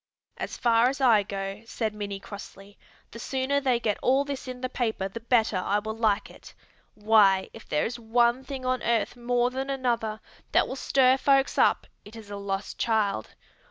[0.37, 2.75] "As far as I go," said Minnie crossly,
[3.11, 6.55] "the sooner they get all this in the paper the better I will like it.
[6.95, 10.19] Why, if there is one thing on earth more than another
[10.53, 13.35] that will stir folks up it is a lost child.